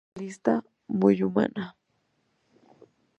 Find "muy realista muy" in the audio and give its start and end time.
0.01-1.21